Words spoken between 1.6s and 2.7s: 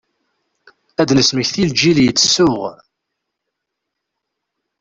lğil yettsuɣ.